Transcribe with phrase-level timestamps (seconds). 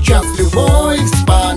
[0.00, 1.47] сейчас любовь спать.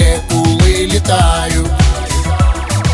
[0.00, 1.68] молекулы летают.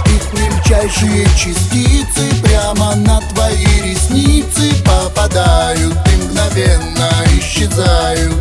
[0.07, 8.37] Их мельчайшие частицы прямо на твои ресницы попадают И мгновенно исчезают.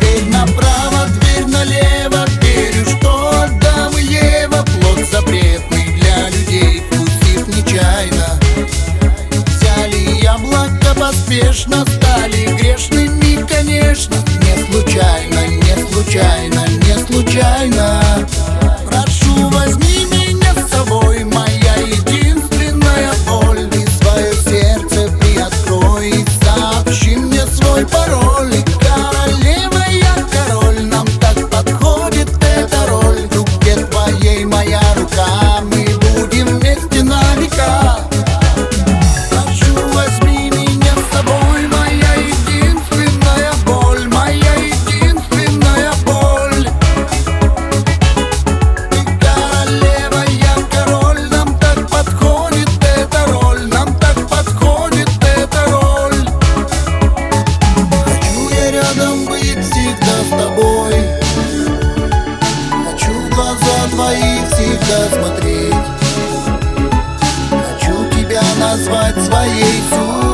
[0.00, 4.64] Дверь направо, дверь налево, верю, что Адам и Ева.
[4.64, 8.38] Плод запретный для людей, пустив нечаянно.
[9.46, 14.16] Взяли яблоко поспешно, стали грешными, конечно.
[64.72, 65.74] только смотреть
[67.50, 70.31] Хочу тебя назвать своей судьбой.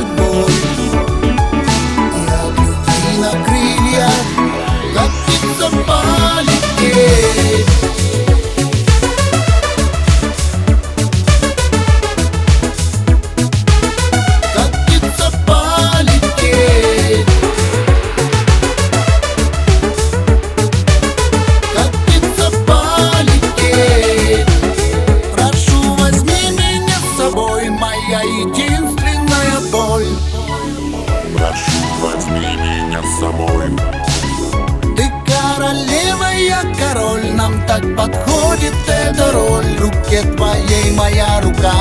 [37.78, 41.72] как подходит эта роль Руке твоей моя рука.